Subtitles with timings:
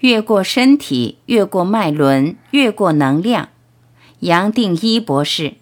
[0.00, 3.50] 越过身体，越过脉轮，越过能量。
[4.20, 5.54] 杨定一博士。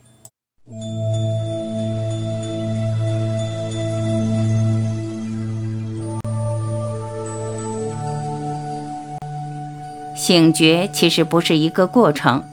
[10.15, 12.45] 醒觉其实不是一个过程，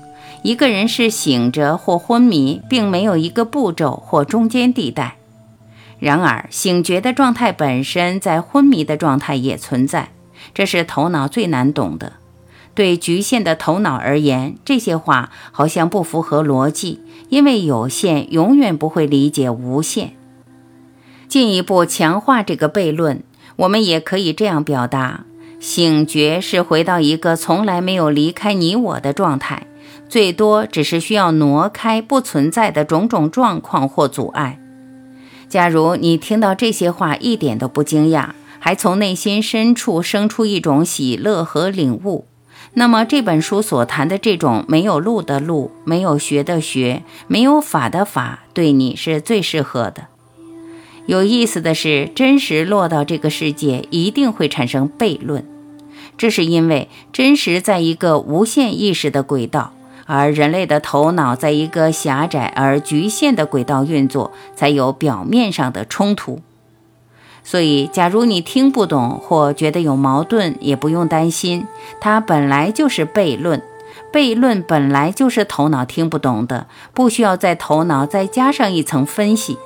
[0.41, 5.17] 一个人是醒着或昏迷，并没有一个步骤或中间地带。
[5.99, 10.09] 然而，醒觉的状态本身在昏迷的状态也存在，
[10.55, 12.13] 这是头脑最难懂的。
[12.73, 20.13] 对局限的头脑而言，这些话好像不符合逻辑，因为有限永远不会理解无限。
[21.27, 23.23] 进一步强化这个悖论，
[23.57, 25.25] 我们也可以这样表达。
[25.59, 29.65] 醒觉是回到一个从来没有离开你我的状态，
[30.07, 34.59] 最多只是需要挪开不存在的种种状况或阻碍。
[35.47, 38.31] 假如你听到这些话一点都不惊讶，
[38.65, 42.25] 还从内心深处生出一种喜乐和领悟，
[42.73, 50.07] 那么这本书所谈的这种没有路的路、没有学的学、没有法的法，对你是最适合的。
[51.05, 55.45] 有意思的是，真实落到这个世界一定会产生悖论，
[56.17, 59.73] 这是因为真实在一个无限意识的轨道，
[60.07, 66.41] 而人类的头脑在一个狭窄而局限的轨道运作，才有表面上的冲突。
[67.45, 71.67] 所以，假如你听不懂或觉得有矛盾，也不用担心，
[72.01, 73.61] 它本来就是悖论。
[74.11, 79.57] 悖论本来就是头脑听不懂的，不需要在头脑再加上一层分析。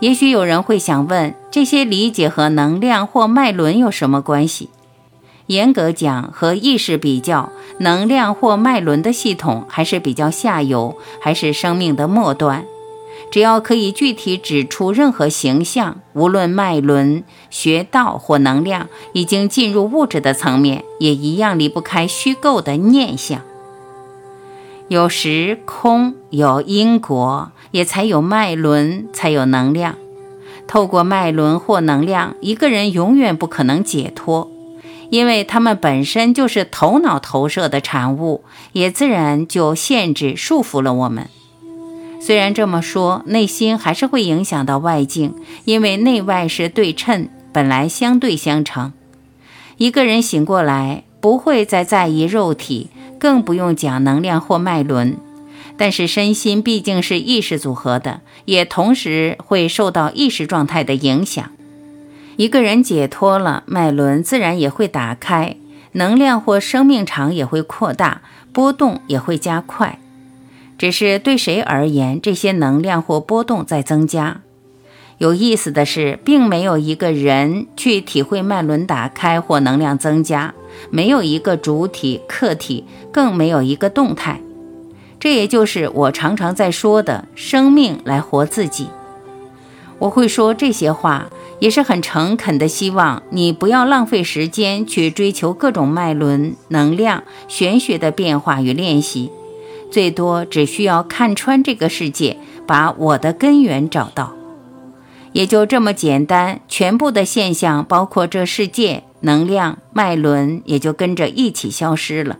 [0.00, 4.70] 也许有人会想问：这些理解和能量或脉轮有什么关系？
[5.46, 12.64] 严格讲，和意识比较，能量或脉轮的系统还是比较下游，还是生命的末端。
[13.32, 23.40] 只要可以具体指出任何形象，无论脉轮、穴道或能量，已经进入物质的层面，也一样离不开虚构的念想。
[24.88, 27.50] 有时空，有因果。
[27.72, 29.96] 也才有脉轮，才有能量。
[30.66, 34.50] 透过脉轮或能量，一个人永远不可能解脱，
[35.08, 41.30] 因为他们本身就是头脑投射的产物，也自然就限制束缚了我们。
[42.24, 45.34] 虽然这么说，内心还是会影响到外境，
[45.64, 48.92] 因为内外是对称，本来相对相成。
[49.76, 55.16] 一个人醒过来，不会再在意肉体，更不用讲能量或脉轮。
[55.76, 61.50] 但是身心毕竟是意识组合的，也同时会受到意识状态的影响。
[62.36, 65.56] 一个人解脱了，脉轮自然也会打开，
[65.94, 68.22] 能量或生命场也会扩大，
[68.52, 69.98] 波动也会加快。
[70.82, 74.40] 只是对谁而言，这些能量或波动在增加。
[75.18, 80.52] 有意思的是，并没有一个人去体会脉轮打开或能量增加，
[80.90, 84.40] 没有一个主体客体，更没有一个动态。
[85.20, 88.88] 这也就是我常常在说的生命来活自己。
[90.00, 99.30] 我会说这些话，也是很诚恳的，希望你不要浪费时间去追求各种脉轮、能量、玄学的变化与练习，
[99.92, 104.32] 最多只需要看穿这个世界，把我的根源找到，
[105.34, 106.60] 也就这么简单。
[106.66, 112.38] 全部的现象，包括这世界、能量、脉轮，也就跟着一起消失了。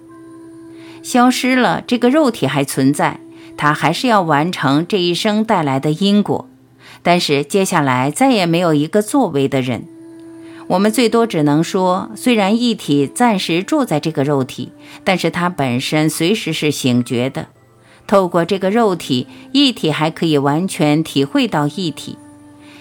[1.02, 3.20] 消失了，这个肉体还存在，
[3.58, 6.48] 它还是要完成这一生带来的因果。
[7.02, 9.86] 但是接下来再也没有一个作为的人，
[10.68, 14.72] 我们最多只能说，虽然一体暂时住在这个肉体，
[15.04, 17.48] 但是它本身随时是醒觉的。
[18.06, 22.16] 透过这个肉体，一体还可以完全体会到一体。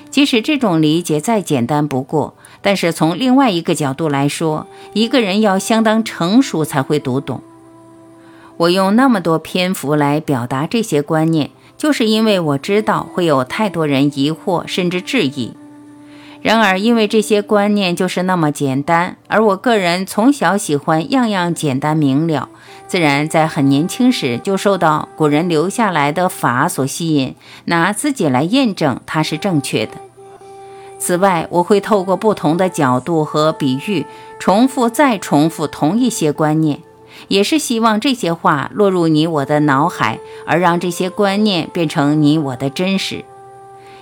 [0.09, 7.41] 即使这种理解再简单不过，但是从另外一个角度来说，一个人要相当成熟才会读懂。
[8.57, 15.53] 我用那么多篇幅来表达这些观念，就是因为我知道会有太多人疑惑甚至质疑。
[16.41, 22.49] 然而，因为这些观念就是那么简单，而我个人从小喜欢样样简单明了，
[22.87, 27.35] 自然在很年轻时就受到古人留下来的法所吸引，
[27.65, 29.93] 拿自己来验证它是正确的。
[30.97, 34.05] 此外，我会透过不同的角度和比喻，
[34.39, 36.79] 重复再重复同一些观念。
[37.27, 43.23] 也是希望这些话落入你我的脑海，而让这些观念变成你我的真实。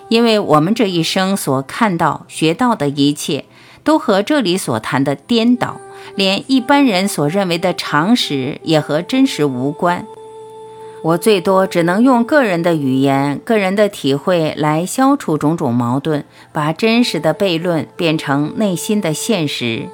[0.09, 3.45] 因为我们这一生所看到、学到的一切，
[3.83, 5.79] 都和这里所谈的颠倒，
[6.15, 10.06] 连一般人所认为的常识也和真实无关。
[11.01, 19.88] 我最多只能用个人的语言、个人的体会来消除种种矛盾，把真实的悖论变成内心的现实。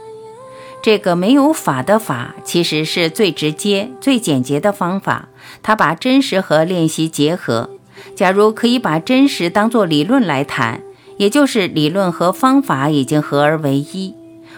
[0.81, 5.29] 这个没有法的法，其实是最直接、最简洁的方法。
[5.61, 7.69] 它把真实和练习结合。
[8.15, 10.81] 假如可以把真实当作理论来谈，
[11.17, 14.13] 也就是理论和方法已经合而为一。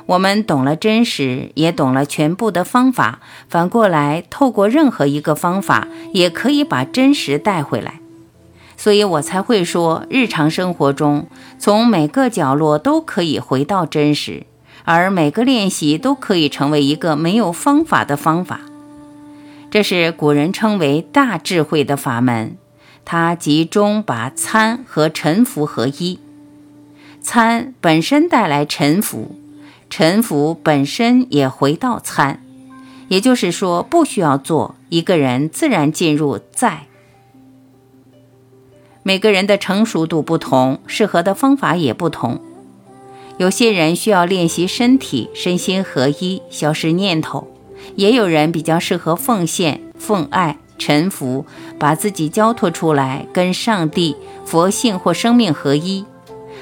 [0.07, 3.19] 我们懂了真实，也懂了全部的方法。
[3.50, 8.00] 反过来，透过任何一个方法，也可以把真实带回来。
[8.78, 14.45] 所以我才会说，日常生活中，从每个角落都可以回到真实。
[14.86, 18.62] 而每个练习都可以成为一个没有方法的方法，
[19.69, 22.56] 这是古人称为大智慧的法门。
[23.09, 26.19] 他集中把参和沉浮合一，
[27.21, 29.31] 参本身带来沉浮，
[29.89, 32.44] 沉浮本身也回到参。
[33.07, 36.88] 也就是说，不需要做，一个人自然进入在。
[39.04, 42.42] 每个人的成熟度不同，适合的方法也不同。
[43.38, 47.48] 有些人需要练习身体身心合一，消失念头；
[47.95, 51.45] 也有人比较适合奉献、奉爱、臣服，
[51.79, 54.15] 把自己交托出来，跟上帝、
[54.45, 56.06] 佛性或生命合一；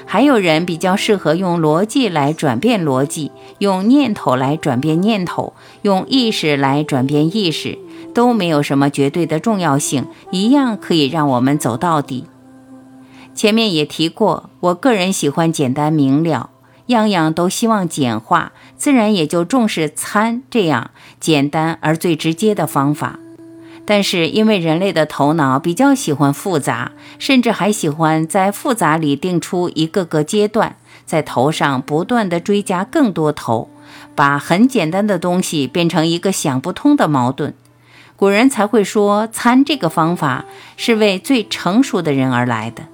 [0.04, 5.52] 还有人比较适合用逻辑来转变逻辑，用念头来转变念头，
[5.82, 7.78] 用意识来转变意识，
[8.14, 12.26] 都没有什么绝对的重要性，一样可以让我们走到底。
[13.34, 16.50] 前面也提过，我个人喜欢简单明了。
[16.86, 23.18] 样样都希望简化，自然也就重视参这样简单而最直接的方法。
[23.86, 33.70] 但是因为人类的头脑比较喜欢复杂，甚至还喜欢在复杂里定出一个个阶段，在头上不断的追加更多头，
[34.16, 37.54] 把很简单的东西变成一个想不通的矛盾。
[38.16, 40.46] 古人才会说参这个方法
[40.76, 42.84] 是为最成熟的人而来的。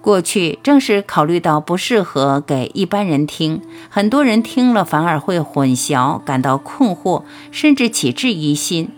[0.00, 3.60] 过去正是考虑到不适合给一般人听，
[3.90, 8.90] 很多人听了反而会混淆，感到困惑，甚至起质疑心。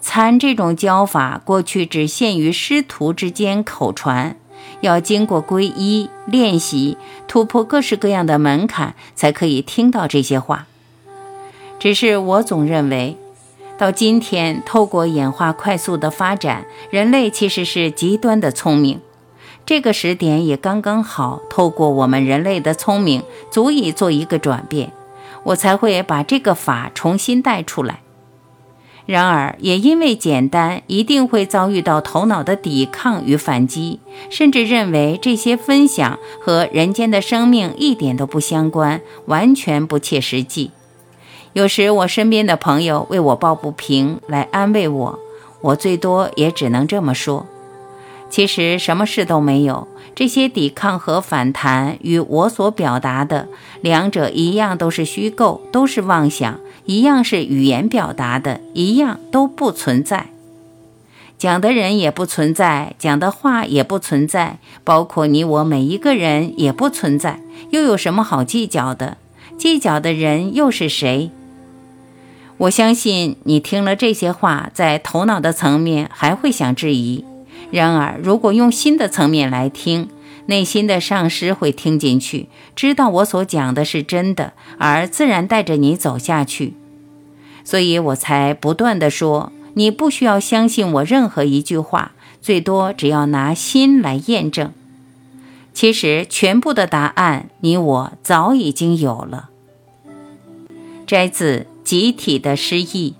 [0.00, 4.36] 参这种教法过去只限于师徒之间口传，
[4.80, 6.96] 要经过皈依练习，
[7.28, 10.66] 突破各式各样的门槛，才可以听到这些话。
[11.78, 13.16] 只是我总认为，
[13.78, 19.00] 到今天，透过演化快速的发展，人类其实是极端的聪明。
[19.66, 24.92] 这个时点也刚刚好，透过我们人类的聪明，足以做一个转变，
[25.44, 28.00] 我才会把这个法重新带出来。
[29.10, 33.98] 然而，也因为简单，一定会遭遇到头脑的抵抗与反击，
[34.30, 40.70] 甚至认为这些分享和人间的生命一点都不相关，完全不切实际。
[41.54, 45.18] 有时，我身边的朋友为我抱不平，来安慰我，
[45.60, 47.48] 我最多也只能这么说。
[48.30, 53.48] 其实什么事都没有，这些抵抗和反弹与我所表达的
[53.82, 60.28] 两者一样，都是虚构，都是妄想，一样是语言表达的，一样都不存在。
[61.36, 67.40] 讲的人也不存在，讲的话也不存在，包括你我每一个人也不存在，
[67.70, 69.16] 又有什么好计较的？
[69.58, 71.30] 计较的人又是谁？
[72.58, 77.24] 我相信你听了这些话，在头脑的层面还会想质疑。
[77.70, 80.08] 然而，如果用心的层面来听，
[80.46, 86.74] 内心的上师会听进去，知道我所讲的是真的，而自然带着你走下去。
[87.62, 94.72] 所以我才不断的说，你不需要相信我任何一句话，最多只要拿心来验证。
[95.72, 99.50] 其实，全部的答案，你我早已经有了。
[101.06, 103.14] 摘自《集体的诗意》。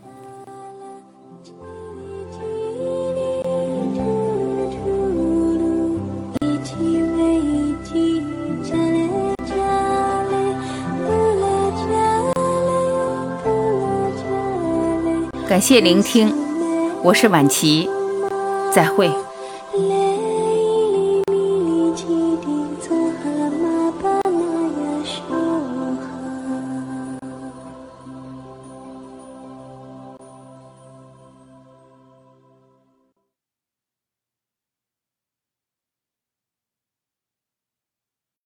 [15.61, 16.35] 感谢聆听，
[17.03, 17.87] 我是婉琪，
[18.75, 19.11] 再会。